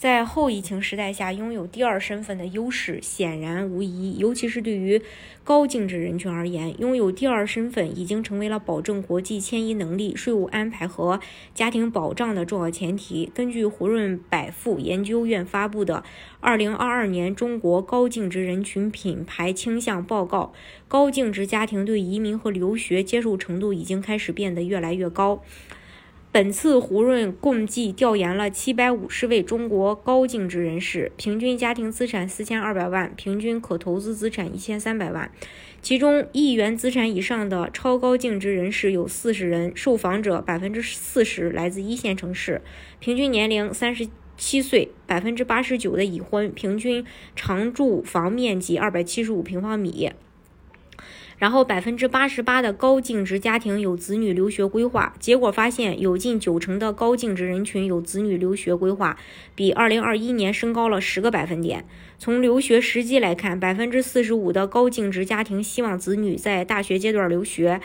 [0.00, 5.02] 在后疫情时代下，拥有第二身份的优势显然无疑，尤其是对于
[5.44, 11.20] 高净值人群而言，拥有第二身份已经成为了保证国际迁移能力、税务安排和
[11.54, 13.30] 家庭保障的重要前提。
[13.34, 15.96] 根据胡润百富研究院发布的
[16.40, 20.54] 《二零二二年中国高净值人群品牌倾向报告》，
[20.88, 25.42] 高净值家庭对移民和留学接受程度已经开始变得越来越高。
[26.32, 35.28] 本次胡润共计调研了七百五十位中国高净值人士，平均家庭资产四千二百万，平均可投资资产一千三百万。
[35.82, 42.62] 其中，亿元资产以上的超高净值人士有四十人，受访者百分之四十来自一线城市，
[43.00, 47.04] 平均年龄三十七岁，百分之八十九的已婚，平均
[47.34, 50.12] 常住房面积二百七十五平方米。
[51.40, 55.14] 然后，百分之八十八的高净值家庭有子女留学规划。
[55.18, 59.16] 结果发现，有近九成的高净值人群有子女留学规划，
[59.54, 61.86] 比二零二一年升高了十个百分点。
[62.18, 67.80] 从留学时机来看，百分之四十五的高净值家庭希望子女在大学阶段留学。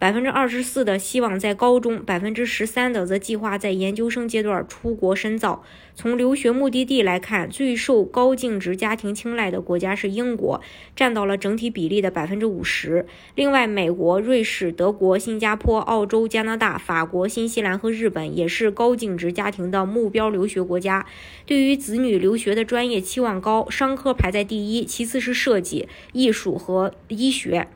[0.00, 5.62] 百分之二十四的希望在高中，百分之十三的则计划在研究生阶段出国深造。
[5.94, 10.62] 从留学目的地来看，最受高净值家庭青睐的国家是英国，
[10.96, 13.04] 占到了整体比例的百分之五十。
[13.34, 21.04] 另外，美国、瑞士、德国、新加坡、澳洲、加拿大、法国、新西兰和日本也是高净值家庭的目标留学国家。
[21.44, 27.68] 对于子女留学的专业期望高，商科排在第一，其次是设计、艺术和医学。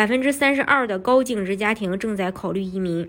[0.00, 3.06] 百分之三十二的高净值家庭正在考虑移民。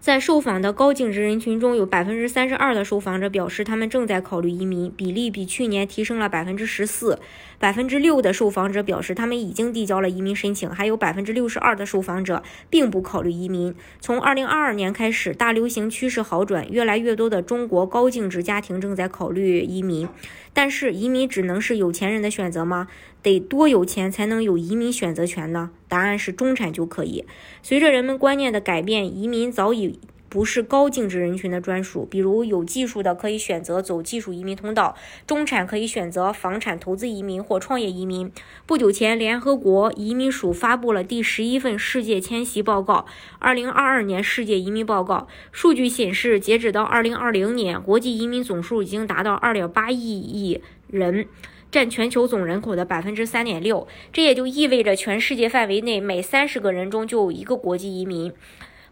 [0.00, 7.18] 在受访的高净值人群中，有百分之三十二的受访者表示他们正在考虑移民，比例比去年提升了百分之十四。
[7.58, 13.74] 百分之六的受访者表示他们已经递交了移民申请，还有百分之六十二的受访者并不考虑移民。
[14.00, 20.08] 从二零二二年开始，大流行趋势好转，越来越多的中国高净值家庭正在考虑移民。
[20.52, 22.88] 但是，移民只能是有钱人的选择吗？
[23.22, 25.70] 得多有钱才能有移民选择权呢？
[25.88, 27.24] 答案是中产就可以。
[27.62, 29.97] 随着人们观念的改变，移民早已。
[30.28, 34.94] 不是高净值人群的专属，比如有技术的可以选择走技术移民通道，
[35.26, 38.30] 中产可以选择房产投资移民或创业移民。
[38.66, 43.06] 不久前，联合国移民署发布了第十一份世界迁徙报告——
[43.40, 45.26] 二零二二年世界移民报告。
[45.50, 51.26] 数据显示，截止到二零二零年，国际移民总数已经达到二点八亿亿人，
[51.70, 53.88] 占全球总人口的百分之三点六。
[54.12, 58.32] 这也就意味着，全世界范围内每三十个人中就有一个国际移民。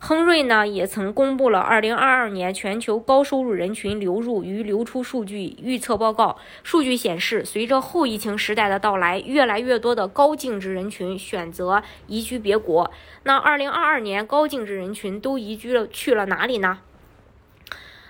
[0.08, 6.36] 亨瑞呢也曾公布了2022年全球高收入人群流入与流出数据预测报告。
[6.62, 12.88] 数据显示，随着后疫情时代的到来，越来越多的高净值人群选择移居别国。
[13.24, 16.78] 那2022年高净值人群都移居了去了哪里呢？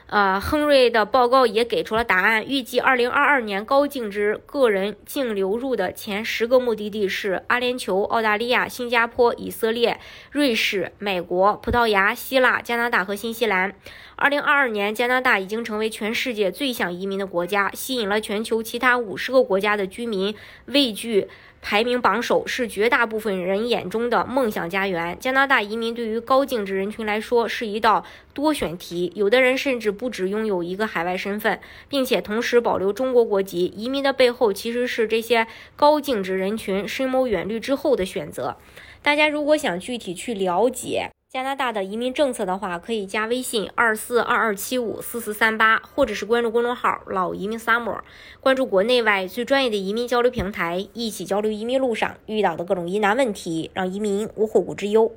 [0.09, 2.47] 呃，亨瑞的报告也给出了答案。
[2.47, 9.99] 预计2022年高净值个人净流入的前十个目的地是阿联酋、澳大利亚、新加坡、以色列、
[10.31, 13.75] 瑞士、美国、葡萄牙、希腊、加拿大和新西兰。
[14.16, 20.34] 2022年，加拿大已经成为全世界最想移民的国家，吸引了全球其他五十个国家的居民，
[20.66, 21.28] 位居。
[21.69, 25.19] 排名榜首是绝大部分人眼中的梦想家园。
[25.19, 33.66] 加拿大移民对于高净值人群来说是一道多选题，有的人甚至不只拥有一个海外身份，并且同时保留中国国籍。
[33.77, 38.56] 移民的背后其实是这些高净值人群深谋远虑之后的选择。
[39.03, 47.99] 大家如果想具体去了解，加拿大的移民政策的话，可以加微信二四二二七五四四三八，或者是关注公众号“老移民 summer”，
[48.41, 55.11] 关注国内外最专业的移民交流平台，一起交流移民路上遇到的各种疑难问题，让移民无后顾之忧。